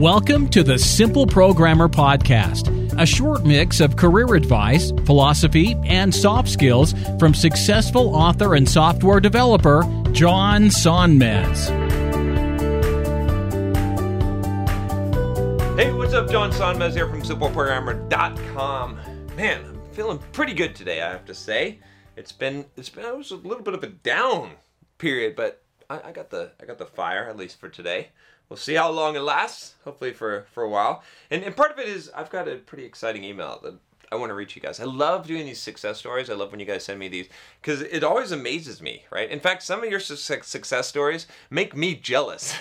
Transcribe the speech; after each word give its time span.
Welcome 0.00 0.48
to 0.52 0.62
the 0.62 0.78
Simple 0.78 1.26
Programmer 1.26 1.86
Podcast, 1.86 2.98
a 2.98 3.04
short 3.04 3.44
mix 3.44 3.80
of 3.80 3.96
career 3.96 4.34
advice, 4.34 4.92
philosophy, 5.04 5.76
and 5.84 6.14
soft 6.14 6.48
skills 6.48 6.94
from 7.18 7.34
successful 7.34 8.16
author 8.16 8.54
and 8.54 8.66
software 8.66 9.20
developer 9.20 9.82
John 10.12 10.70
Sonmez. 10.70 11.68
Hey, 15.76 15.92
what's 15.92 16.14
up? 16.14 16.30
John 16.30 16.50
Sonmez 16.50 16.94
here 16.94 17.06
from 17.06 17.20
SimpleProgrammer.com. 17.20 19.00
Man, 19.36 19.64
I'm 19.66 19.82
feeling 19.92 20.18
pretty 20.32 20.54
good 20.54 20.74
today, 20.74 21.02
I 21.02 21.10
have 21.10 21.26
to 21.26 21.34
say. 21.34 21.78
It's 22.16 22.32
been 22.32 22.64
it's 22.74 22.88
been 22.88 23.04
it 23.04 23.18
was 23.18 23.32
a 23.32 23.36
little 23.36 23.62
bit 23.62 23.74
of 23.74 23.84
a 23.84 23.88
down 23.88 24.52
period, 24.96 25.36
but 25.36 25.62
I, 25.90 26.00
I 26.04 26.12
got 26.12 26.30
the 26.30 26.52
I 26.58 26.64
got 26.64 26.78
the 26.78 26.86
fire 26.86 27.28
at 27.28 27.36
least 27.36 27.60
for 27.60 27.68
today. 27.68 28.08
We'll 28.50 28.56
see 28.56 28.74
how 28.74 28.90
long 28.90 29.14
it 29.14 29.20
lasts. 29.20 29.74
Hopefully 29.84 30.12
for 30.12 30.44
for 30.52 30.62
a 30.64 30.68
while. 30.68 31.02
And 31.30 31.42
and 31.44 31.56
part 31.56 31.70
of 31.70 31.78
it 31.78 31.88
is 31.88 32.10
I've 32.14 32.30
got 32.30 32.48
a 32.48 32.56
pretty 32.56 32.84
exciting 32.84 33.24
email 33.24 33.60
that 33.62 33.74
I 34.12 34.16
want 34.16 34.30
to 34.30 34.34
reach 34.34 34.56
you 34.56 34.62
guys. 34.62 34.80
I 34.80 34.84
love 34.84 35.28
doing 35.28 35.46
these 35.46 35.60
success 35.60 35.98
stories. 35.98 36.28
I 36.28 36.34
love 36.34 36.50
when 36.50 36.58
you 36.58 36.66
guys 36.66 36.84
send 36.84 36.98
me 36.98 37.06
these 37.06 37.28
because 37.62 37.80
it 37.80 38.02
always 38.02 38.32
amazes 38.32 38.82
me, 38.82 39.04
right? 39.10 39.30
In 39.30 39.38
fact, 39.38 39.62
some 39.62 39.84
of 39.84 39.90
your 39.90 40.00
su- 40.00 40.16
success 40.16 40.88
stories 40.88 41.28
make 41.48 41.76
me 41.76 41.94
jealous. 41.94 42.56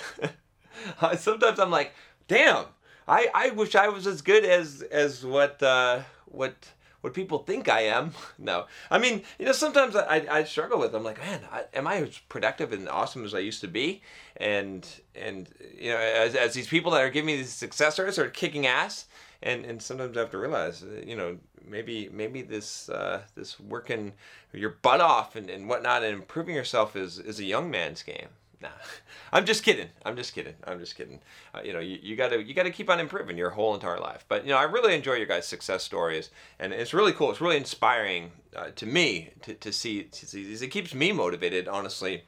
Sometimes 1.18 1.60
I'm 1.60 1.72
like, 1.72 1.94
damn, 2.28 2.66
I, 3.08 3.28
I 3.34 3.50
wish 3.50 3.74
I 3.74 3.90
was 3.90 4.06
as 4.06 4.22
good 4.22 4.46
as 4.46 4.84
as 4.84 5.26
what 5.26 5.62
uh, 5.64 6.02
what 6.26 6.56
what 7.02 7.14
people 7.14 7.40
think 7.40 7.70
I 7.70 7.82
am. 7.82 8.14
No, 8.42 8.66
I 8.90 9.00
mean, 9.00 9.24
you 9.38 9.46
know, 9.46 9.52
sometimes 9.52 9.96
I, 9.96 10.26
I 10.30 10.44
struggle 10.46 10.80
with. 10.80 10.96
I'm 10.96 11.04
like, 11.04 11.20
man, 11.20 11.42
I, 11.52 11.66
am 11.74 11.88
I 11.88 11.98
as 11.98 12.18
productive 12.30 12.72
and 12.72 12.88
awesome 12.88 13.26
as 13.26 13.34
I 13.34 13.40
used 13.40 13.60
to 13.62 13.68
be? 13.68 14.02
And 14.38 14.88
and 15.14 15.50
you 15.78 15.92
know, 15.92 15.98
as, 15.98 16.36
as 16.36 16.54
these 16.54 16.68
people 16.68 16.92
that 16.92 17.02
are 17.02 17.10
giving 17.10 17.28
me 17.28 17.36
these 17.38 17.52
successors 17.52 18.18
are 18.18 18.30
kicking 18.30 18.66
ass, 18.66 19.06
and 19.44 19.66
and 19.66 19.82
sometimes 19.82 20.16
I 20.16 20.22
have 20.22 20.32
to 20.32 20.38
realize, 20.38 20.84
uh, 20.84 21.02
you 21.06 21.18
know, 21.18 21.38
maybe 21.68 22.10
maybe 22.12 22.42
this 22.42 22.90
uh, 22.90 23.22
this 23.36 23.60
working 23.60 24.14
your 24.54 24.72
butt 24.82 25.02
off 25.02 25.36
and, 25.36 25.50
and 25.50 25.68
whatnot 25.68 26.04
and 26.04 26.14
improving 26.14 26.56
yourself 26.56 26.96
is 26.96 27.20
is 27.20 27.40
a 27.40 27.46
young 27.46 27.70
man's 27.70 28.04
game. 28.04 28.30
Nah, 28.62 28.70
I'm 29.32 29.46
just 29.46 29.64
kidding. 29.64 29.90
I'm 30.06 30.16
just 30.16 30.34
kidding. 30.34 30.56
I'm 30.66 30.80
just 30.80 30.96
kidding. 30.96 31.20
Uh, 31.54 31.62
you 31.64 31.74
know, 31.74 31.80
you, 31.80 31.98
you 32.02 32.16
gotta 32.16 32.42
you 32.44 32.54
gotta 32.54 32.72
keep 32.72 32.90
on 32.90 33.00
improving 33.00 33.38
your 33.38 33.52
whole 33.52 33.74
entire 33.74 34.00
life. 34.00 34.26
But 34.28 34.44
you 34.46 34.52
know, 34.52 34.58
I 34.58 34.64
really 34.64 34.96
enjoy 34.96 35.14
your 35.14 35.26
guys' 35.26 35.48
success 35.48 35.84
stories, 35.84 36.30
and 36.60 36.74
it's 36.74 36.94
really 36.94 37.14
cool. 37.14 37.32
It's 37.32 37.42
really 37.42 37.58
inspiring 37.58 38.32
uh, 38.56 38.72
to 38.76 38.86
me 38.86 39.32
to, 39.44 39.54
to 39.54 39.72
see 39.72 40.04
to 40.04 40.26
see 40.26 40.44
these. 40.44 40.62
It 40.62 40.70
keeps 40.70 40.94
me 40.94 41.12
motivated, 41.12 41.68
honestly, 41.68 42.24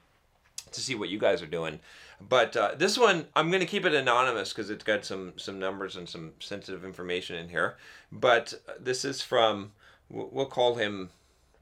to 0.72 0.82
see 0.82 0.96
what 0.96 1.10
you 1.10 1.20
guys 1.20 1.42
are 1.42 1.48
doing. 1.48 1.80
But 2.20 2.56
uh, 2.56 2.76
this 2.78 2.98
one, 2.98 3.28
I'm 3.36 3.50
gonna 3.52 3.66
keep 3.66 3.86
it 3.86 3.94
anonymous 3.94 4.54
because 4.54 4.70
it's 4.70 4.84
got 4.84 5.04
some 5.04 5.34
some 5.38 5.60
numbers 5.60 5.96
and 5.96 6.08
some 6.08 6.34
sensitive 6.40 6.86
information 6.86 7.36
in 7.36 7.50
here. 7.50 7.78
But 8.12 8.54
uh, 8.68 8.74
this 8.80 9.04
is 9.04 9.22
from 9.22 9.72
we'll 10.10 10.46
call 10.46 10.76
him 10.76 11.10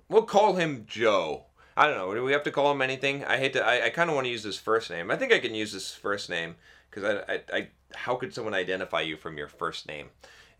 we'll 0.09 0.23
call 0.23 0.55
him 0.55 0.85
Joe. 0.87 1.45
I 1.79 1.87
don't 1.87 1.95
know. 1.95 2.13
Do 2.13 2.25
we 2.25 2.33
have 2.33 2.43
to 2.43 2.51
call 2.51 2.69
him 2.73 2.81
anything? 2.81 3.23
I 3.23 3.37
hate 3.37 3.53
to. 3.53 3.65
I, 3.65 3.85
I 3.85 3.89
kind 3.89 4.09
of 4.09 4.15
want 4.15 4.25
to 4.25 4.31
use 4.31 4.43
his 4.43 4.57
first 4.57 4.89
name. 4.89 5.09
I 5.09 5.15
think 5.15 5.31
I 5.31 5.39
can 5.39 5.55
use 5.55 5.71
his 5.71 5.91
first 5.91 6.29
name 6.29 6.57
because 6.89 7.05
I, 7.05 7.33
I, 7.33 7.41
I. 7.53 7.67
How 7.95 8.15
could 8.15 8.33
someone 8.33 8.53
identify 8.53 8.99
you 8.99 9.15
from 9.15 9.37
your 9.37 9.47
first 9.47 9.87
name? 9.87 10.09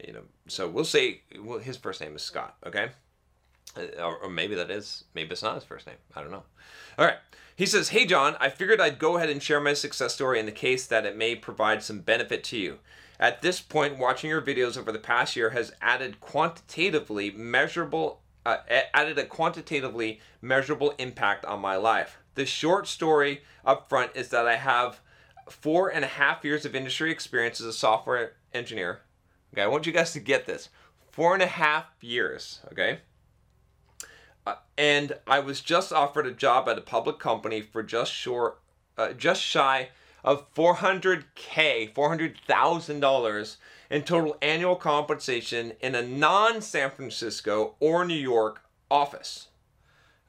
You 0.08 0.14
know. 0.14 0.22
So 0.48 0.70
we'll 0.70 0.86
say 0.86 1.24
well, 1.44 1.60
his 1.60 1.76
first 1.76 2.00
name 2.00 2.16
is 2.16 2.22
Scott. 2.22 2.56
Okay. 2.66 2.92
Uh, 3.76 4.02
Or, 4.02 4.16
or 4.20 4.30
maybe 4.30 4.56
that 4.56 4.72
is. 4.72 5.04
Maybe 5.14 5.32
it's 5.32 5.44
not 5.44 5.56
his 5.56 5.66
first 5.66 5.88
name. 5.88 5.98
I 6.16 6.22
don't 6.22 6.32
know. 6.32 6.44
All 6.98 7.06
right. 7.06 7.18
He 7.54 7.66
says, 7.66 7.90
"Hey 7.90 8.06
John, 8.06 8.38
I 8.40 8.48
figured 8.48 8.80
I'd 8.80 8.98
go 8.98 9.18
ahead 9.18 9.30
and 9.30 9.44
share 9.44 9.60
my 9.60 9.74
success 9.74 10.14
story 10.14 10.40
in 10.40 10.46
the 10.46 10.54
case 10.54 10.88
that 10.88 11.06
it 11.06 11.18
may 11.18 11.36
provide 11.36 11.84
some 11.84 12.00
benefit 12.00 12.46
to 12.46 12.58
you." 12.58 12.80
At 13.20 13.42
this 13.42 13.60
point, 13.60 14.00
watching 14.00 14.30
your 14.30 14.42
videos 14.42 14.78
over 14.78 14.94
the 14.94 15.00
past 15.00 15.36
year 15.36 15.50
has 15.50 15.74
added 15.82 16.22
quantitatively 16.22 17.32
measurable 17.32 18.22
uh, 18.46 18.58
added 18.94 19.18
a 19.18 19.26
quantitatively 19.26 20.20
measurable 20.42 20.94
impact 20.98 21.46
on 21.46 21.60
my 21.60 21.76
life. 21.76 22.18
The 22.36 22.46
short 22.46 22.88
story 22.88 23.42
up 23.66 23.90
front 23.90 24.12
is 24.16 24.30
that 24.30 24.48
I 24.48 24.56
have 24.56 25.02
four 25.50 25.90
and 25.90 26.06
a 26.06 26.08
half 26.08 26.44
years 26.44 26.66
of 26.66 26.76
industry 26.76 27.12
experience 27.12 27.60
as 27.60 27.68
a 27.68 27.74
software 27.74 28.34
engineer. 28.54 29.02
Okay, 29.54 29.64
I 29.64 29.68
want 29.68 29.86
you 29.86 29.92
guys 29.92 30.14
to 30.14 30.20
get 30.20 30.46
this. 30.46 30.70
Four 31.12 31.34
and 31.34 31.44
a 31.44 31.48
half 31.48 31.86
years, 32.02 32.62
okay? 32.72 33.00
Uh, 34.46 34.56
and 34.78 35.14
I 35.28 35.40
was 35.40 35.62
just 35.62 35.92
offered 35.92 36.28
a 36.28 36.32
job 36.32 36.70
at 36.70 36.78
a 36.78 36.82
public 36.82 37.20
company 37.20 37.62
for 37.62 37.84
just 37.84 38.14
short, 38.14 38.60
uh, 38.98 39.14
just 39.14 39.42
shy 39.42 39.90
of 40.24 40.54
400k, 40.54 41.94
$400,000 41.94 43.58
in 43.90 44.04
total 44.04 44.38
annual 44.42 44.76
compensation 44.76 45.74
in 45.82 45.96
a 45.96 46.02
non-San 46.02 46.92
Francisco 46.92 47.76
or 47.80 48.06
New 48.06 48.14
York 48.14 48.62
office. 48.90 49.48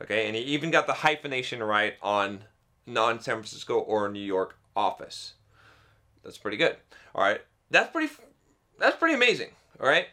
Okay, 0.03 0.27
and 0.27 0.35
he 0.35 0.43
even 0.43 0.71
got 0.71 0.87
the 0.87 0.95
hyphenation 0.95 1.63
right 1.63 1.95
on 2.03 2.45
non-San 2.87 3.37
Francisco 3.37 3.79
or 3.79 4.09
New 4.09 4.19
York 4.19 4.57
office. 4.75 5.35
That's 6.23 6.39
pretty 6.39 6.57
good. 6.57 6.77
All 7.15 7.23
right, 7.23 7.41
that's 7.71 7.91
pretty. 7.91 8.13
That's 8.79 8.97
pretty 8.97 9.15
amazing. 9.15 9.51
All 9.79 9.89
right. 9.89 10.07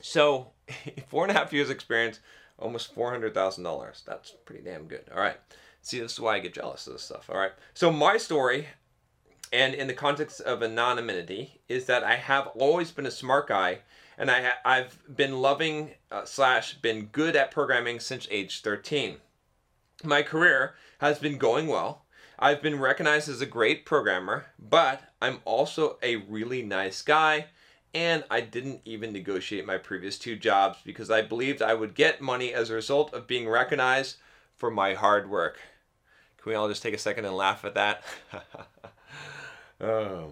So, 0.00 0.52
four 1.08 1.24
and 1.24 1.30
a 1.30 1.38
half 1.38 1.52
years 1.52 1.70
experience, 1.70 2.20
almost 2.58 2.94
four 2.94 3.10
hundred 3.10 3.34
thousand 3.34 3.64
dollars. 3.64 4.02
That's 4.06 4.30
pretty 4.44 4.62
damn 4.62 4.86
good. 4.86 5.04
All 5.14 5.20
right. 5.20 5.38
See, 5.82 6.00
this 6.00 6.12
is 6.12 6.20
why 6.20 6.36
I 6.36 6.38
get 6.38 6.54
jealous 6.54 6.86
of 6.86 6.94
this 6.94 7.02
stuff. 7.02 7.28
All 7.28 7.36
right. 7.36 7.52
So 7.74 7.92
my 7.92 8.16
story, 8.16 8.68
and 9.54 9.72
in 9.72 9.86
the 9.86 9.94
context 9.94 10.40
of 10.40 10.62
anonymity, 10.62 11.60
is 11.68 11.86
that 11.86 12.02
I 12.02 12.16
have 12.16 12.48
always 12.48 12.90
been 12.90 13.06
a 13.06 13.10
smart 13.10 13.48
guy, 13.48 13.80
and 14.18 14.30
I 14.30 14.52
I've 14.64 14.98
been 15.14 15.40
loving 15.40 15.92
uh, 16.10 16.24
slash 16.24 16.74
been 16.74 17.06
good 17.06 17.36
at 17.36 17.50
programming 17.50 18.00
since 18.00 18.28
age 18.30 18.60
thirteen. 18.62 19.18
My 20.02 20.22
career 20.22 20.74
has 20.98 21.18
been 21.18 21.38
going 21.38 21.68
well. 21.68 22.04
I've 22.38 22.60
been 22.60 22.80
recognized 22.80 23.28
as 23.28 23.40
a 23.40 23.46
great 23.46 23.86
programmer, 23.86 24.46
but 24.58 25.02
I'm 25.22 25.40
also 25.44 25.98
a 26.02 26.16
really 26.16 26.62
nice 26.62 27.00
guy 27.00 27.46
and 27.94 28.24
I 28.28 28.40
didn't 28.40 28.80
even 28.84 29.12
negotiate 29.12 29.64
my 29.64 29.78
previous 29.78 30.18
two 30.18 30.34
jobs 30.36 30.78
because 30.84 31.10
I 31.10 31.22
believed 31.22 31.62
I 31.62 31.74
would 31.74 31.94
get 31.94 32.20
money 32.20 32.52
as 32.52 32.68
a 32.68 32.74
result 32.74 33.14
of 33.14 33.28
being 33.28 33.48
recognized 33.48 34.16
for 34.56 34.70
my 34.70 34.94
hard 34.94 35.30
work. 35.30 35.60
Can 36.38 36.50
we 36.50 36.56
all 36.56 36.68
just 36.68 36.82
take 36.82 36.92
a 36.92 36.98
second 36.98 37.24
and 37.24 37.36
laugh 37.36 37.64
at 37.64 37.74
that? 37.74 38.02
oh, 39.80 40.30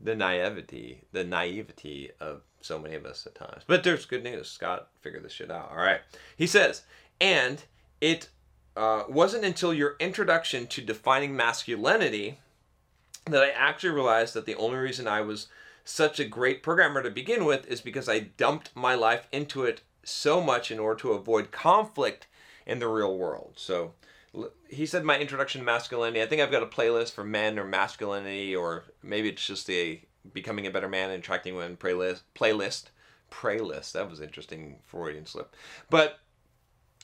the 0.00 0.14
naivety, 0.14 1.02
the 1.12 1.24
naivety 1.24 2.10
of 2.20 2.42
so 2.60 2.78
many 2.78 2.94
of 2.94 3.04
us 3.04 3.26
at 3.26 3.34
times. 3.34 3.62
But 3.66 3.84
there's 3.84 4.06
good 4.06 4.24
news. 4.24 4.50
Scott 4.50 4.88
figured 5.00 5.24
this 5.24 5.32
shit 5.32 5.50
out. 5.50 5.70
All 5.70 5.76
right. 5.76 6.00
He 6.36 6.46
says, 6.46 6.82
and 7.20 7.62
it 8.00 8.28
uh, 8.76 9.04
wasn't 9.08 9.44
until 9.44 9.72
your 9.72 9.96
introduction 10.00 10.66
to 10.68 10.80
defining 10.80 11.36
masculinity 11.36 12.38
that 13.26 13.42
I 13.42 13.50
actually 13.50 13.90
realized 13.90 14.34
that 14.34 14.46
the 14.46 14.56
only 14.56 14.78
reason 14.78 15.06
I 15.06 15.20
was 15.20 15.48
such 15.84 16.18
a 16.18 16.24
great 16.24 16.62
programmer 16.62 17.02
to 17.02 17.10
begin 17.10 17.44
with 17.44 17.66
is 17.66 17.80
because 17.80 18.08
I 18.08 18.20
dumped 18.20 18.70
my 18.74 18.94
life 18.94 19.28
into 19.32 19.64
it 19.64 19.82
so 20.02 20.40
much 20.40 20.70
in 20.70 20.78
order 20.78 21.00
to 21.00 21.12
avoid 21.12 21.50
conflict 21.50 22.26
in 22.66 22.78
the 22.78 22.88
real 22.88 23.16
world. 23.16 23.54
So 23.56 23.92
he 24.68 24.86
said 24.86 25.04
my 25.04 25.18
introduction 25.18 25.60
to 25.60 25.64
masculinity. 25.64 26.22
I 26.22 26.26
think 26.26 26.42
I've 26.42 26.50
got 26.50 26.62
a 26.62 26.66
playlist 26.66 27.12
for 27.12 27.24
men 27.24 27.58
or 27.58 27.64
masculinity, 27.64 28.54
or 28.54 28.84
maybe 29.02 29.28
it's 29.28 29.46
just 29.46 29.68
a 29.70 30.02
becoming 30.32 30.66
a 30.66 30.70
better 30.70 30.88
man 30.88 31.10
and 31.10 31.20
attracting 31.20 31.54
women 31.54 31.76
playlist. 31.76 32.22
Playlist, 32.34 32.84
playlist. 33.30 33.92
That 33.92 34.10
was 34.10 34.20
interesting 34.20 34.76
Freudian 34.86 35.26
slip, 35.26 35.54
but 35.90 36.18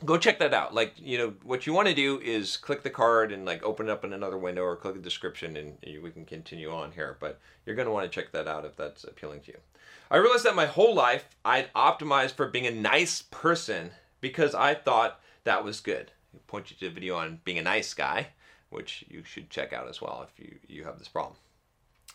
go 0.04 0.18
check 0.18 0.38
that 0.38 0.54
out. 0.54 0.74
Like, 0.74 0.94
you 0.96 1.18
know, 1.18 1.34
what 1.42 1.66
you 1.66 1.72
want 1.72 1.88
to 1.88 1.94
do 1.94 2.20
is 2.20 2.56
click 2.56 2.82
the 2.82 2.90
card 2.90 3.32
and 3.32 3.44
like 3.44 3.62
open 3.62 3.88
it 3.88 3.92
up 3.92 4.04
in 4.04 4.12
another 4.12 4.38
window 4.38 4.62
or 4.62 4.76
click 4.76 4.94
the 4.94 5.00
description 5.00 5.56
and 5.56 5.76
we 6.02 6.10
can 6.10 6.24
continue 6.24 6.70
on 6.72 6.92
here. 6.92 7.16
But 7.20 7.40
you're 7.66 7.76
going 7.76 7.86
to 7.86 7.92
want 7.92 8.10
to 8.10 8.14
check 8.14 8.32
that 8.32 8.48
out 8.48 8.64
if 8.64 8.76
that's 8.76 9.04
appealing 9.04 9.40
to 9.42 9.52
you. 9.52 9.58
I 10.10 10.16
realized 10.16 10.44
that 10.44 10.56
my 10.56 10.66
whole 10.66 10.94
life 10.94 11.28
I'd 11.44 11.72
optimized 11.74 12.32
for 12.32 12.48
being 12.48 12.66
a 12.66 12.70
nice 12.70 13.22
person 13.30 13.90
because 14.20 14.54
I 14.54 14.74
thought 14.74 15.20
that 15.44 15.64
was 15.64 15.80
good. 15.80 16.10
Point 16.46 16.70
you 16.70 16.76
to 16.78 16.86
a 16.86 16.90
video 16.90 17.16
on 17.16 17.40
being 17.44 17.58
a 17.58 17.62
nice 17.62 17.94
guy, 17.94 18.28
which 18.70 19.04
you 19.08 19.22
should 19.24 19.50
check 19.50 19.72
out 19.72 19.88
as 19.88 20.00
well 20.00 20.26
if 20.28 20.44
you, 20.44 20.56
you 20.66 20.84
have 20.84 20.98
this 20.98 21.08
problem. 21.08 21.36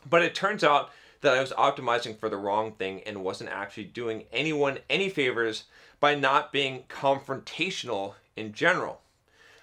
But 0.10 0.22
it 0.22 0.36
turns 0.36 0.64
out 0.64 0.92
that 1.22 1.36
I 1.36 1.42
was 1.42 1.52
optimizing 1.54 2.18
for 2.18 2.30
the 2.30 2.38
wrong 2.38 2.74
thing 2.74 3.02
and 3.06 3.24
wasn't 3.24 3.50
actually 3.50 3.86
doing 3.86 4.26
anyone 4.32 4.80
any 4.90 5.10
favors 5.10 5.64
by 6.00 6.16
not 6.16 6.52
being 6.52 6.84
confrontational 6.90 8.14
in 8.36 8.54
general. 8.54 9.02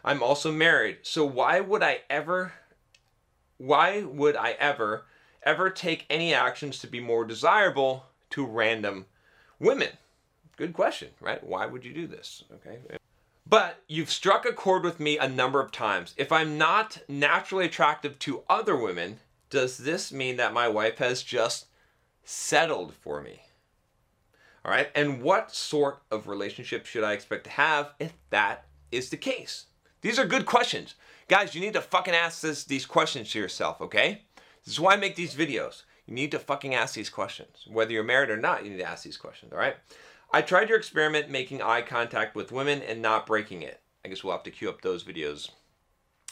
I'm 0.05 0.23
also 0.23 0.51
married, 0.51 0.99
so 1.03 1.25
why 1.25 1.61
would 1.61 1.83
I 1.83 2.01
ever 2.11 2.55
why 3.59 4.03
would 4.03 4.35
I 4.35 4.53
ever 4.53 5.07
ever 5.45 5.71
take 5.71 6.07
any 6.11 6.35
actions 6.35 6.81
to 6.81 6.87
be 6.89 6.99
more 6.99 7.25
desirable 7.25 8.07
to 8.31 8.45
random 8.45 9.07
women? 9.61 9.91
Good 10.57 10.73
question, 10.73 11.11
right? 11.21 11.43
Why 11.45 11.67
would 11.67 11.85
you 11.85 11.93
do 11.93 12.07
this? 12.07 12.43
Okay. 12.55 12.79
But 13.53 13.83
you've 13.87 14.11
struck 14.11 14.47
a 14.47 14.53
chord 14.55 14.83
with 14.83 14.99
me 14.99 15.19
a 15.19 15.29
number 15.29 15.61
of 15.61 15.71
times. 15.71 16.15
If 16.17 16.33
I'm 16.33 16.57
not 16.57 17.01
naturally 17.07 17.67
attractive 17.67 18.19
to 18.21 18.45
other 18.49 18.75
women, 18.75 19.19
does 19.51 19.77
this 19.77 20.11
mean 20.11 20.37
that 20.39 20.55
my 20.55 20.69
wife 20.69 20.97
has 20.97 21.23
just 21.23 21.67
settled 22.25 22.95
for 22.95 23.21
me? 23.21 23.43
All 24.65 24.73
right. 24.73 24.89
And 24.95 25.21
what 25.21 25.55
sort 25.55 26.01
of 26.11 26.29
relationship 26.29 26.87
should 26.87 27.05
I 27.05 27.13
expect 27.13 27.45
to 27.45 27.51
have 27.51 27.93
if 27.99 28.15
that 28.31 28.65
is 28.91 29.11
the 29.11 29.19
case? 29.19 29.67
These 30.01 30.19
are 30.19 30.25
good 30.25 30.47
questions. 30.47 30.95
Guys, 31.29 31.55
you 31.55 31.61
need 31.61 31.75
to 31.75 31.83
fucking 31.83 32.15
ask 32.15 32.41
this, 32.41 32.65
these 32.65 32.87
questions 32.87 33.31
to 33.33 33.39
yourself, 33.39 33.83
okay? 33.83 34.23
This 34.65 34.73
is 34.73 34.81
why 34.81 34.95
I 34.95 34.97
make 34.97 35.15
these 35.15 35.35
videos. 35.35 35.83
You 36.07 36.15
need 36.15 36.31
to 36.31 36.39
fucking 36.39 36.75
ask 36.75 36.95
these 36.95 37.11
questions. 37.11 37.67
Whether 37.71 37.93
you're 37.93 38.03
married 38.03 38.31
or 38.31 38.39
not, 38.39 38.65
you 38.65 38.71
need 38.71 38.79
to 38.79 38.89
ask 38.89 39.05
these 39.05 39.19
questions, 39.19 39.53
all 39.53 39.59
right? 39.59 39.77
I 40.35 40.41
tried 40.41 40.71
your 40.71 40.79
experiment 40.79 41.29
making 41.29 41.61
eye 41.61 41.83
contact 41.83 42.35
with 42.35 42.53
women 42.53 42.81
and 42.81 43.03
not 43.03 43.27
breaking 43.27 43.63
it. 43.63 43.81
I 44.03 44.09
guess 44.09 44.25
we'll 44.25 44.33
have 44.33 44.43
to 44.45 44.51
queue 44.51 44.71
up 44.71 44.81
those 44.81 45.05
videos. 45.05 45.51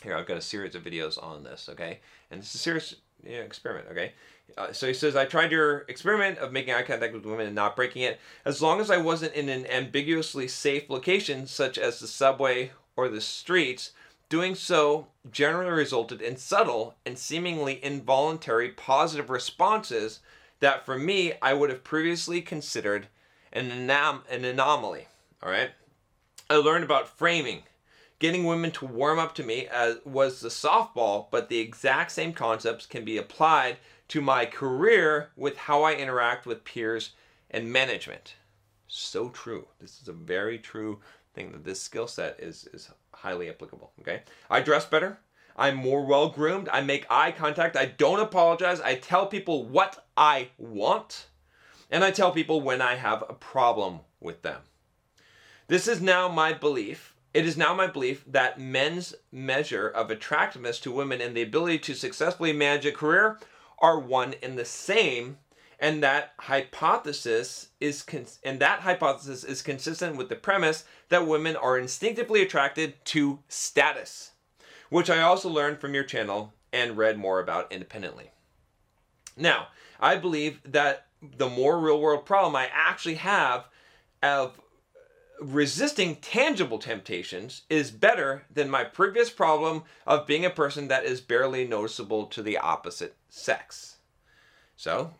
Here, 0.02 0.16
I've 0.16 0.26
got 0.26 0.38
a 0.38 0.42
series 0.42 0.74
of 0.74 0.82
videos 0.82 1.22
on 1.22 1.44
this, 1.44 1.68
okay? 1.68 2.00
And 2.30 2.40
it's 2.40 2.54
a 2.54 2.58
serious 2.58 2.94
yeah, 3.22 3.40
experiment, 3.40 3.88
okay? 3.90 4.12
Uh, 4.56 4.72
so 4.72 4.86
he 4.86 4.94
says, 4.94 5.16
I 5.16 5.26
tried 5.26 5.52
your 5.52 5.80
experiment 5.80 6.38
of 6.38 6.50
making 6.50 6.72
eye 6.72 6.82
contact 6.82 7.12
with 7.12 7.26
women 7.26 7.46
and 7.46 7.54
not 7.54 7.76
breaking 7.76 8.00
it. 8.02 8.18
As 8.46 8.62
long 8.62 8.80
as 8.80 8.90
I 8.90 8.96
wasn't 8.96 9.34
in 9.34 9.50
an 9.50 9.66
ambiguously 9.66 10.48
safe 10.48 10.88
location, 10.88 11.46
such 11.46 11.76
as 11.76 12.00
the 12.00 12.06
subway 12.06 12.72
or 12.96 13.10
the 13.10 13.20
streets, 13.20 13.92
doing 14.30 14.54
so 14.54 15.08
generally 15.30 15.70
resulted 15.70 16.22
in 16.22 16.38
subtle 16.38 16.94
and 17.04 17.18
seemingly 17.18 17.84
involuntary 17.84 18.70
positive 18.70 19.28
responses 19.28 20.20
that 20.60 20.86
for 20.86 20.98
me 20.98 21.34
I 21.42 21.52
would 21.52 21.68
have 21.68 21.84
previously 21.84 22.40
considered 22.40 23.08
an, 23.52 23.70
anom- 23.70 24.22
an 24.30 24.44
anomaly. 24.44 25.06
All 25.42 25.50
right. 25.50 25.70
I 26.48 26.56
learned 26.56 26.84
about 26.84 27.08
framing. 27.08 27.62
Getting 28.18 28.44
women 28.44 28.70
to 28.72 28.84
warm 28.84 29.18
up 29.18 29.34
to 29.36 29.42
me 29.42 29.66
as 29.66 29.96
was 30.04 30.40
the 30.40 30.48
softball, 30.48 31.26
but 31.30 31.48
the 31.48 31.58
exact 31.58 32.12
same 32.12 32.34
concepts 32.34 32.84
can 32.84 33.04
be 33.04 33.16
applied 33.16 33.78
to 34.08 34.20
my 34.20 34.44
career 34.44 35.30
with 35.36 35.56
how 35.56 35.82
I 35.82 35.94
interact 35.94 36.44
with 36.44 36.64
peers 36.64 37.12
and 37.50 37.72
management. 37.72 38.34
So 38.88 39.28
true. 39.30 39.68
This 39.80 40.02
is 40.02 40.08
a 40.08 40.12
very 40.12 40.58
true 40.58 41.00
thing 41.32 41.52
that 41.52 41.64
this 41.64 41.80
skill 41.80 42.08
set 42.08 42.38
is 42.40 42.68
is 42.72 42.90
highly 43.14 43.48
applicable. 43.48 43.92
Okay, 44.00 44.22
I 44.50 44.60
dress 44.60 44.84
better. 44.84 45.18
I'm 45.56 45.76
more 45.76 46.04
well 46.04 46.28
groomed. 46.28 46.68
I 46.72 46.80
make 46.80 47.06
eye 47.10 47.32
contact. 47.32 47.76
I 47.76 47.86
don't 47.86 48.20
apologize. 48.20 48.80
I 48.80 48.96
tell 48.96 49.26
people 49.26 49.64
what 49.64 50.06
I 50.16 50.48
want, 50.58 51.26
and 51.90 52.04
I 52.04 52.10
tell 52.10 52.32
people 52.32 52.60
when 52.60 52.80
I 52.80 52.94
have 52.94 53.24
a 53.28 53.34
problem 53.34 54.00
with 54.20 54.42
them. 54.42 54.62
This 55.68 55.86
is 55.86 56.00
now 56.00 56.28
my 56.28 56.52
belief. 56.52 57.14
It 57.32 57.46
is 57.46 57.56
now 57.56 57.74
my 57.74 57.86
belief 57.86 58.24
that 58.26 58.58
men's 58.58 59.14
measure 59.30 59.88
of 59.88 60.10
attractiveness 60.10 60.80
to 60.80 60.92
women 60.92 61.20
and 61.20 61.36
the 61.36 61.42
ability 61.42 61.78
to 61.80 61.94
successfully 61.94 62.52
manage 62.52 62.86
a 62.86 62.92
career 62.92 63.38
are 63.78 63.98
one 63.98 64.34
and 64.42 64.58
the 64.58 64.64
same 64.64 65.38
and 65.80 66.02
that 66.02 66.34
hypothesis 66.38 67.68
is 67.80 68.02
con- 68.02 68.26
and 68.44 68.60
that 68.60 68.80
hypothesis 68.80 69.42
is 69.42 69.62
consistent 69.62 70.16
with 70.16 70.28
the 70.28 70.36
premise 70.36 70.84
that 71.08 71.26
women 71.26 71.56
are 71.56 71.78
instinctively 71.78 72.42
attracted 72.42 73.02
to 73.06 73.38
status, 73.48 74.32
which 74.90 75.08
I 75.08 75.22
also 75.22 75.48
learned 75.48 75.80
from 75.80 75.94
your 75.94 76.04
channel 76.04 76.52
and 76.72 76.98
read 76.98 77.18
more 77.18 77.40
about 77.40 77.72
independently. 77.72 78.30
Now, 79.36 79.68
I 79.98 80.16
believe 80.16 80.60
that 80.64 81.06
the 81.22 81.48
more 81.48 81.78
real 81.78 82.00
world 82.00 82.24
problem 82.24 82.56
I 82.56 82.68
actually 82.72 83.16
have 83.16 83.66
of 84.22 84.60
resisting 85.40 86.16
tangible 86.16 86.78
temptations 86.78 87.62
is 87.70 87.90
better 87.90 88.44
than 88.52 88.68
my 88.68 88.84
previous 88.84 89.30
problem 89.30 89.84
of 90.06 90.26
being 90.26 90.44
a 90.44 90.50
person 90.50 90.88
that 90.88 91.04
is 91.04 91.20
barely 91.20 91.66
noticeable 91.66 92.26
to 92.26 92.42
the 92.42 92.58
opposite 92.58 93.16
sex. 93.28 93.96
So, 94.76 95.12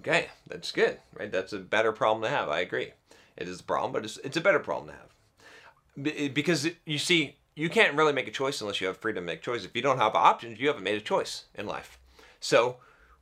Okay, 0.00 0.28
that's 0.46 0.72
good, 0.72 0.98
right? 1.14 1.30
That's 1.30 1.52
a 1.52 1.58
better 1.58 1.92
problem 1.92 2.22
to 2.22 2.34
have. 2.34 2.48
I 2.48 2.60
agree. 2.60 2.92
It 3.36 3.48
is 3.48 3.60
a 3.60 3.64
problem, 3.64 3.92
but 3.92 4.04
it's, 4.04 4.16
it's 4.18 4.36
a 4.36 4.40
better 4.40 4.58
problem 4.58 4.94
to 4.94 4.94
have. 4.94 6.34
Because 6.34 6.68
you 6.86 6.98
see, 6.98 7.36
you 7.54 7.68
can't 7.68 7.96
really 7.96 8.12
make 8.12 8.28
a 8.28 8.32
choice 8.32 8.60
unless 8.60 8.80
you 8.80 8.86
have 8.86 8.96
freedom 8.96 9.24
to 9.24 9.26
make 9.26 9.42
choice. 9.42 9.64
If 9.64 9.76
you 9.76 9.82
don't 9.82 9.98
have 9.98 10.14
options, 10.14 10.58
you 10.58 10.68
haven't 10.68 10.84
made 10.84 10.96
a 10.96 11.04
choice 11.04 11.44
in 11.54 11.66
life. 11.66 11.98
So 12.38 12.76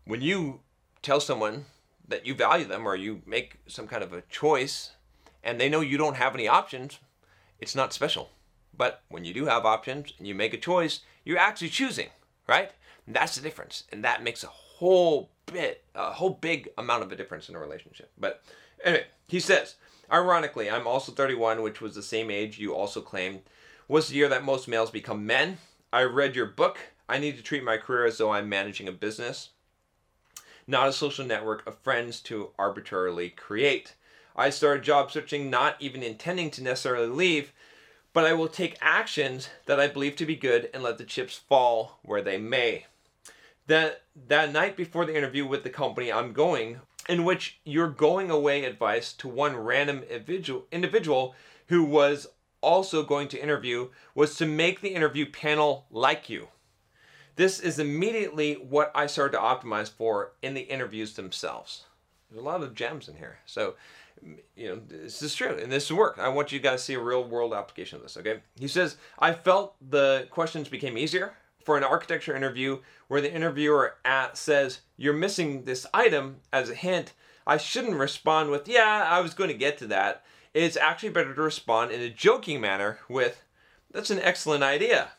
when 0.05 0.21
you 0.21 0.61
tell 1.03 1.19
someone 1.19 1.65
that 2.09 2.27
you 2.27 2.35
value 2.35 2.65
them 2.65 2.87
or 2.87 2.97
you 2.97 3.23
make 3.27 3.59
some 3.67 3.87
kind 3.87 4.03
of 4.03 4.13
a 4.13 4.23
choice 4.23 4.93
and 5.45 5.61
they 5.61 5.69
know 5.69 5.81
you 5.81 5.99
don't 5.99 6.17
have 6.17 6.35
any 6.35 6.49
options, 6.49 6.99
it's 7.61 7.75
not 7.75 7.93
special. 7.93 8.31
But 8.77 9.03
when 9.09 9.25
you 9.25 9.35
do 9.35 9.47
have 9.47 9.65
options 9.65 10.13
and 10.19 10.27
you 10.27 10.35
make 10.35 10.55
a 10.55 10.59
choice, 10.59 11.01
you're 11.25 11.39
actually 11.39 11.69
choosing, 11.69 12.09
right? 12.49 12.73
And 13.07 13.15
that's 13.15 13.37
the 13.37 13.43
difference. 13.43 13.85
And 13.93 14.05
that 14.05 14.23
makes 14.23 14.45
a 14.45 14.49
whole 14.49 15.31
bit, 15.47 15.85
a 15.95 16.13
whole 16.13 16.31
big 16.31 16.69
amount 16.79 17.03
of 17.03 17.13
a 17.13 17.17
difference 17.17 17.49
in 17.49 17.55
a 17.55 17.59
relationship. 17.59 18.11
But 18.19 18.43
anyway, 18.85 19.07
he 19.27 19.41
says, 19.41 19.75
ironically, 20.11 20.71
I'm 20.71 20.87
also 20.87 21.13
31, 21.13 21.63
which 21.63 21.81
was 21.81 21.95
the 21.95 22.03
same 22.03 22.31
age 22.31 22.59
you 22.59 22.75
also 22.75 23.01
claimed 23.01 23.41
was 23.89 24.09
the 24.09 24.17
year 24.17 24.29
that 24.29 24.45
most 24.45 24.69
males 24.69 24.91
become 24.91 25.27
men. 25.27 25.59
I 25.93 26.03
read 26.03 26.37
your 26.37 26.47
book. 26.47 26.79
I 27.09 27.19
need 27.19 27.37
to 27.39 27.43
treat 27.43 27.65
my 27.65 27.79
career 27.79 28.05
as 28.05 28.19
though 28.19 28.31
I'm 28.31 28.49
managing 28.49 28.87
a 28.87 28.93
business, 28.93 29.49
not 30.69 30.89
a 30.89 30.93
social 30.93 31.27
network 31.27 31.67
of 31.67 31.79
friends 31.79 32.21
to 32.21 32.51
arbitrarily 32.57 33.31
create. 33.31 33.95
I 34.37 34.51
started 34.51 34.85
job 34.85 35.11
searching 35.11 35.51
not 35.51 35.75
even 35.81 36.05
intending 36.05 36.53
to 36.53 36.63
necessarily 36.63 37.09
leave, 37.09 37.53
but 38.13 38.25
I 38.25 38.35
will 38.35 38.49
take 38.49 38.79
actions 38.81 39.49
that 39.67 39.81
I 39.81 39.89
believe 39.89 40.15
to 40.17 40.27
be 40.27 40.37
good 40.37 40.71
and 40.73 40.85
let 40.85 40.99
the 40.99 41.05
chips 41.05 41.37
fall 41.37 41.99
where 42.03 42.23
they 42.23 42.39
may 42.39 42.85
that 43.69 44.03
that 44.27 44.53
night 44.53 44.77
before 44.77 45.07
the 45.07 45.17
interview 45.17 45.47
with 45.47 45.63
the 45.63 45.71
company 45.71 46.13
I'm 46.13 46.33
going, 46.33 46.81
in 47.09 47.25
which 47.25 47.61
you're 47.65 47.89
going 47.89 48.31
away 48.31 48.65
advice 48.65 49.13
to 49.15 49.29
one 49.29 49.57
random 49.57 50.03
individual 50.11 50.67
individual 50.73 51.35
who 51.69 51.85
was 51.85 52.27
also 52.61 53.05
going 53.05 53.29
to 53.29 53.41
interview 53.41 53.89
was 54.15 54.35
to 54.37 54.47
make 54.47 54.81
the 54.81 54.95
interview 54.95 55.31
panel 55.31 55.87
like 55.91 56.29
you. 56.29 56.49
This 57.39 57.61
is 57.61 57.79
immediately 57.79 58.55
what 58.55 58.91
I 58.97 59.07
started 59.07 59.37
to 59.37 59.43
optimize 59.43 59.89
for 59.89 60.33
in 60.43 60.55
the 60.55 60.63
interviews 60.63 61.15
themselves. 61.15 61.85
There's 62.29 62.43
a 62.43 62.45
lot 62.45 62.65
of 62.65 62.75
gems 62.75 63.07
in 63.07 63.15
here. 63.15 63.39
So, 63.47 63.77
you 64.57 64.69
know, 64.69 64.81
this 64.89 65.23
is 65.23 65.37
true 65.37 65.57
and 65.57 65.71
this 65.71 65.89
work. 65.93 66.19
I 66.19 66.31
want 66.31 66.51
you 66.51 66.59
guys 66.59 66.81
to 66.81 66.85
see 66.87 66.95
a 66.95 67.01
real 67.01 67.23
world 67.23 67.55
application 67.55 67.95
of 67.95 68.03
this, 68.03 68.17
okay? 68.17 68.41
He 68.59 68.67
says, 68.67 68.97
I 69.21 69.35
felt 69.35 69.77
the 69.81 70.27
questions 70.33 70.69
became 70.69 70.99
easier 70.99 71.35
for 71.63 71.79
an 71.79 71.85
architecture 71.85 72.35
interview 72.35 72.81
where 73.07 73.21
the 73.21 73.33
interviewer 73.33 73.99
at 74.05 74.37
says, 74.37 74.81
You're 74.97 75.13
missing 75.13 75.63
this 75.63 75.87
item 75.95 76.39
as 76.53 76.71
a 76.71 76.75
hint, 76.75 77.13
I 77.47 77.57
shouldn't 77.57 77.95
respond 77.95 78.51
with, 78.51 78.67
Yeah, 78.67 79.07
I 79.09 79.21
was 79.21 79.35
going 79.35 79.51
to 79.51 79.55
get 79.55 79.79
to 79.79 79.87
that. 79.87 80.25
It's 80.55 80.77
actually 80.77 81.11
better 81.11 81.37
to 81.37 81.43
respond 81.43 81.93
in 81.93 82.01
a 82.01 82.11
joking 82.11 82.61
manner 82.61 82.99
with, 83.09 83.45
That's 83.93 84.11
an 84.11 84.19
excellent 84.19 84.65
idea. 84.65 85.11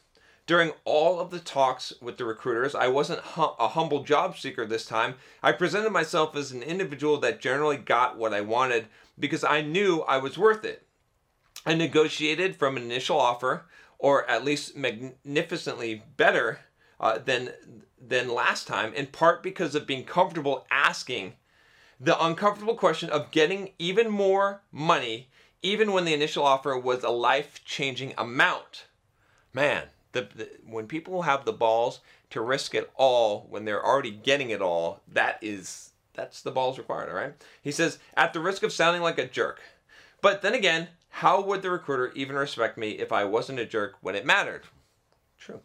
During 0.49 0.71
all 0.83 1.19
of 1.19 1.29
the 1.29 1.37
talks 1.37 1.93
with 2.01 2.17
the 2.17 2.25
recruiters, 2.25 2.73
I 2.73 2.87
wasn't 2.87 3.19
hum- 3.19 3.53
a 3.59 3.67
humble 3.67 4.03
job 4.03 4.35
seeker 4.35 4.65
this 4.65 4.83
time. 4.83 5.13
I 5.43 5.51
presented 5.51 5.91
myself 5.91 6.35
as 6.35 6.51
an 6.51 6.63
individual 6.63 7.17
that 7.17 7.39
generally 7.39 7.77
got 7.77 8.17
what 8.17 8.33
I 8.33 8.41
wanted 8.41 8.87
because 9.19 9.43
I 9.43 9.61
knew 9.61 10.01
I 10.07 10.17
was 10.17 10.39
worth 10.39 10.65
it. 10.65 10.87
I 11.67 11.75
negotiated 11.75 12.55
from 12.55 12.77
an 12.77 12.81
initial 12.81 13.19
offer 13.19 13.67
or 13.99 14.27
at 14.27 14.43
least 14.43 14.75
magnificently 14.75 16.01
better 16.17 16.61
uh, 16.99 17.19
than 17.19 17.51
than 18.01 18.33
last 18.33 18.65
time, 18.65 18.91
in 18.95 19.05
part 19.05 19.43
because 19.43 19.75
of 19.75 19.85
being 19.85 20.03
comfortable 20.03 20.65
asking 20.71 21.33
the 21.99 22.19
uncomfortable 22.25 22.75
question 22.75 23.11
of 23.11 23.29
getting 23.29 23.73
even 23.77 24.09
more 24.09 24.63
money, 24.71 25.29
even 25.61 25.93
when 25.93 26.05
the 26.05 26.13
initial 26.15 26.43
offer 26.43 26.75
was 26.75 27.03
a 27.03 27.11
life 27.11 27.63
changing 27.65 28.15
amount. 28.17 28.87
Man, 29.53 29.89
the, 30.11 30.27
the, 30.35 30.49
when 30.67 30.87
people 30.87 31.23
have 31.23 31.45
the 31.45 31.53
balls 31.53 31.99
to 32.31 32.41
risk 32.41 32.75
it 32.75 32.89
all 32.95 33.47
when 33.49 33.65
they're 33.65 33.85
already 33.85 34.11
getting 34.11 34.49
it 34.49 34.61
all, 34.61 35.01
that 35.07 35.37
is 35.41 35.91
that's 36.13 36.41
the 36.41 36.51
balls 36.51 36.77
required. 36.77 37.09
All 37.09 37.15
right. 37.15 37.33
He 37.61 37.71
says 37.71 37.99
at 38.15 38.33
the 38.33 38.39
risk 38.39 38.63
of 38.63 38.73
sounding 38.73 39.01
like 39.01 39.17
a 39.17 39.27
jerk, 39.27 39.61
but 40.21 40.41
then 40.41 40.53
again, 40.53 40.89
how 41.09 41.41
would 41.41 41.61
the 41.61 41.71
recruiter 41.71 42.11
even 42.15 42.35
respect 42.35 42.77
me 42.77 42.91
if 42.91 43.11
I 43.11 43.25
wasn't 43.25 43.59
a 43.59 43.65
jerk 43.65 43.95
when 44.01 44.15
it 44.15 44.25
mattered? 44.25 44.63
True. 45.37 45.61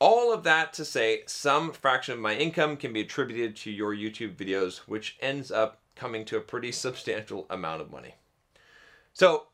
all 0.00 0.32
of 0.32 0.44
that 0.44 0.72
to 0.72 0.84
say, 0.84 1.22
some 1.26 1.72
fraction 1.72 2.14
of 2.14 2.20
my 2.20 2.34
income 2.34 2.76
can 2.76 2.92
be 2.92 3.02
attributed 3.02 3.54
to 3.56 3.70
your 3.70 3.94
YouTube 3.94 4.34
videos, 4.34 4.78
which 4.78 5.18
ends 5.20 5.50
up 5.50 5.80
coming 5.94 6.24
to 6.24 6.38
a 6.38 6.40
pretty 6.40 6.72
substantial 6.72 7.46
amount 7.50 7.82
of 7.82 7.90
money. 7.90 8.14
So, 9.12 9.48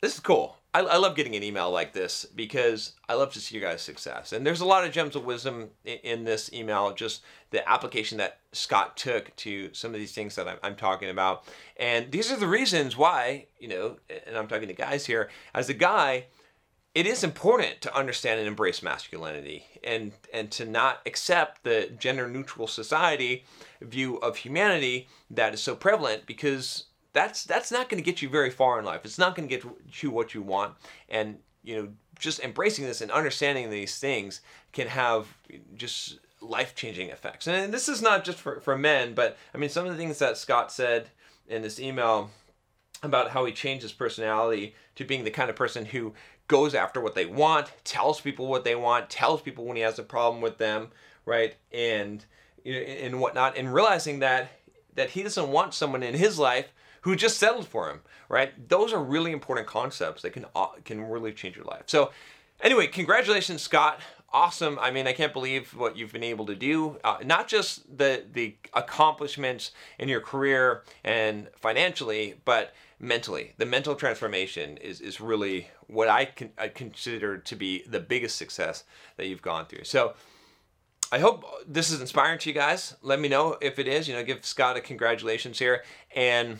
this 0.00 0.14
is 0.14 0.20
cool. 0.20 0.58
I, 0.74 0.80
I, 0.80 0.96
love 0.96 1.14
getting 1.14 1.36
an 1.36 1.44
email 1.44 1.70
like 1.70 1.92
this 1.92 2.24
because 2.24 2.94
I 3.08 3.14
love 3.14 3.32
to 3.34 3.40
see 3.40 3.54
you 3.54 3.60
guys' 3.60 3.80
success. 3.80 4.32
And 4.32 4.44
there's 4.44 4.60
a 4.60 4.66
lot 4.66 4.84
of 4.84 4.92
gems 4.92 5.14
of 5.14 5.24
wisdom 5.24 5.70
in, 5.84 5.98
in 5.98 6.24
this 6.24 6.52
email, 6.52 6.92
just 6.92 7.22
the 7.50 7.66
application 7.68 8.18
that 8.18 8.40
Scott 8.52 8.96
took 8.96 9.34
to 9.36 9.72
some 9.72 9.94
of 9.94 10.00
these 10.00 10.12
things 10.12 10.34
that 10.34 10.48
I'm, 10.48 10.58
I'm, 10.64 10.74
talking 10.74 11.10
about. 11.10 11.44
And 11.76 12.10
these 12.10 12.32
are 12.32 12.36
the 12.36 12.48
reasons 12.48 12.96
why, 12.96 13.46
you 13.60 13.68
know, 13.68 13.96
and 14.26 14.36
I'm 14.36 14.48
talking 14.48 14.66
to 14.66 14.74
guys 14.74 15.06
here, 15.06 15.30
as 15.54 15.68
a 15.68 15.74
guy, 15.74 16.26
it 16.94 17.06
is 17.06 17.24
important 17.24 17.80
to 17.82 17.96
understand 17.96 18.38
and 18.38 18.48
embrace 18.48 18.82
masculinity 18.82 19.64
and 19.82 20.12
and 20.32 20.50
to 20.52 20.64
not 20.64 21.00
accept 21.06 21.64
the 21.64 21.90
gender 21.98 22.28
neutral 22.28 22.68
society 22.68 23.44
view 23.80 24.16
of 24.18 24.36
humanity 24.36 25.08
that 25.30 25.54
is 25.54 25.60
so 25.60 25.74
prevalent 25.74 26.24
because 26.24 26.84
that's 27.14 27.44
that's 27.44 27.72
not 27.72 27.88
going 27.88 28.02
to 28.02 28.04
get 28.04 28.20
you 28.20 28.28
very 28.28 28.50
far 28.50 28.78
in 28.78 28.84
life. 28.84 29.00
It's 29.04 29.18
not 29.18 29.34
going 29.34 29.48
to 29.48 29.56
get 29.56 29.64
you 30.02 30.10
what 30.10 30.34
you 30.34 30.42
want 30.42 30.74
and 31.08 31.38
you 31.62 31.76
know 31.76 31.88
just 32.18 32.40
embracing 32.40 32.84
this 32.84 33.00
and 33.00 33.10
understanding 33.10 33.70
these 33.70 33.98
things 33.98 34.40
can 34.72 34.88
have 34.88 35.26
just 35.74 36.18
life-changing 36.40 37.08
effects. 37.08 37.46
And 37.46 37.72
this 37.72 37.88
is 37.88 38.02
not 38.02 38.24
just 38.24 38.38
for, 38.38 38.60
for 38.60 38.76
men, 38.76 39.14
but 39.14 39.38
I 39.54 39.58
mean 39.58 39.70
some 39.70 39.86
of 39.86 39.92
the 39.92 39.98
things 39.98 40.18
that 40.18 40.36
Scott 40.36 40.70
said 40.70 41.08
in 41.48 41.62
this 41.62 41.80
email 41.80 42.30
about 43.02 43.30
how 43.30 43.44
he 43.44 43.52
changed 43.52 43.82
his 43.82 43.92
personality 43.92 44.74
to 44.96 45.04
being 45.04 45.24
the 45.24 45.30
kind 45.30 45.50
of 45.50 45.56
person 45.56 45.86
who 45.86 46.12
goes 46.48 46.74
after 46.74 47.00
what 47.00 47.14
they 47.14 47.26
want, 47.26 47.72
tells 47.84 48.20
people 48.20 48.46
what 48.46 48.64
they 48.64 48.74
want, 48.74 49.08
tells 49.08 49.40
people 49.40 49.64
when 49.64 49.76
he 49.76 49.82
has 49.82 49.98
a 49.98 50.02
problem 50.02 50.42
with 50.42 50.58
them, 50.58 50.88
right? 51.24 51.54
And 51.72 52.24
you 52.64 52.74
know, 52.74 52.80
and 52.80 53.20
whatnot, 53.20 53.56
and 53.56 53.72
realizing 53.72 54.18
that 54.20 54.50
that 54.94 55.10
he 55.10 55.22
doesn't 55.22 55.48
want 55.48 55.74
someone 55.74 56.02
in 56.02 56.14
his 56.14 56.38
life 56.38 56.72
who 57.04 57.14
just 57.14 57.38
settled 57.38 57.68
for 57.68 57.90
him, 57.90 58.00
right? 58.30 58.68
Those 58.68 58.94
are 58.94 59.02
really 59.02 59.30
important 59.30 59.66
concepts 59.66 60.22
that 60.22 60.30
can 60.30 60.46
uh, 60.56 60.68
can 60.84 61.02
really 61.02 61.32
change 61.32 61.54
your 61.54 61.66
life. 61.66 61.84
So, 61.86 62.10
anyway, 62.60 62.86
congratulations, 62.86 63.60
Scott. 63.60 64.00
Awesome. 64.32 64.78
I 64.80 64.90
mean, 64.90 65.06
I 65.06 65.12
can't 65.12 65.32
believe 65.32 65.74
what 65.74 65.96
you've 65.96 66.12
been 66.12 66.24
able 66.24 66.46
to 66.46 66.54
do. 66.54 66.98
Uh, 67.04 67.18
not 67.22 67.46
just 67.46 67.96
the 67.98 68.24
the 68.32 68.56
accomplishments 68.72 69.72
in 69.98 70.08
your 70.08 70.20
career 70.20 70.82
and 71.04 71.48
financially, 71.56 72.40
but 72.46 72.72
mentally. 72.98 73.52
The 73.58 73.66
mental 73.66 73.94
transformation 73.94 74.78
is, 74.78 75.00
is 75.00 75.20
really 75.20 75.68
what 75.88 76.08
I, 76.08 76.24
can, 76.24 76.52
I 76.56 76.68
consider 76.68 77.36
to 77.36 77.56
be 77.56 77.82
the 77.86 78.00
biggest 78.00 78.36
success 78.36 78.84
that 79.16 79.26
you've 79.26 79.42
gone 79.42 79.66
through. 79.66 79.84
So 79.84 80.14
I 81.12 81.18
hope 81.18 81.44
this 81.66 81.90
is 81.90 82.00
inspiring 82.00 82.38
to 82.38 82.48
you 82.48 82.54
guys. 82.54 82.96
Let 83.02 83.20
me 83.20 83.28
know 83.28 83.58
if 83.60 83.78
it 83.78 83.86
is. 83.86 84.08
You 84.08 84.14
know, 84.14 84.24
give 84.24 84.44
Scott 84.44 84.76
a 84.76 84.80
congratulations 84.80 85.58
here. 85.58 85.84
And 86.16 86.58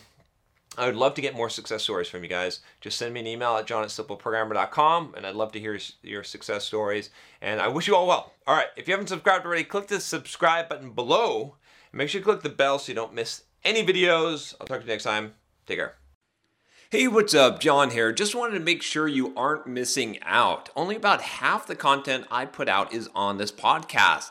I 0.77 0.87
would 0.87 0.97
love 0.97 1.15
to 1.15 1.21
get 1.21 1.35
more 1.35 1.51
success 1.51 1.83
stories 1.83 2.09
from 2.09 2.23
you 2.23 2.29
guys. 2.29 2.61
Just 2.81 2.99
send 2.99 3.15
me 3.15 3.21
an 3.21 3.27
email 3.27 3.57
at 3.57 3.67
john 3.67 3.83
at 3.83 3.91
simpleprogrammer.com 3.91 5.15
and 5.17 5.27
I'd 5.27 5.35
love 5.35 5.53
to 5.53 5.61
hear 5.61 5.79
your 6.03 6.25
success 6.25 6.65
stories. 6.65 7.11
And 7.41 7.61
I 7.61 7.69
wish 7.69 7.87
you 7.87 7.97
all 7.97 8.07
well. 8.07 8.33
All 8.47 8.57
right, 8.57 8.69
if 8.77 8.89
you 8.89 8.93
haven't 8.93 9.09
subscribed 9.09 9.47
already, 9.47 9.65
click 9.65 9.87
the 9.87 10.01
subscribe 10.01 10.69
button 10.69 10.91
below. 10.91 11.57
Make 11.93 12.09
sure 12.09 12.19
you 12.19 12.25
click 12.25 12.43
the 12.43 12.49
bell 12.49 12.79
so 12.79 12.91
you 12.91 12.97
don't 12.97 13.15
miss 13.15 13.45
any 13.65 13.87
videos. 13.87 14.55
I'll 14.61 14.67
talk 14.67 14.81
to 14.81 14.85
you 14.85 14.93
next 14.93 15.05
time. 15.05 15.35
Take 15.67 15.79
care. 15.79 15.95
Hey, 16.91 17.09
what's 17.09 17.35
up? 17.35 17.59
John 17.59 17.91
here. 17.91 18.13
Just 18.13 18.37
wanted 18.37 18.59
to 18.59 18.65
make 18.65 18.81
sure 18.81 19.09
you 19.09 19.35
aren't 19.37 19.67
missing 19.67 20.19
out. 20.23 20.71
Only 20.77 20.95
about 20.95 21.23
half 21.23 21.67
the 21.67 21.75
content 21.75 22.27
I 22.31 22.45
put 22.45 22.69
out 22.69 22.93
is 22.93 23.09
on 23.17 23.37
this 23.37 23.51
podcast. 23.51 24.31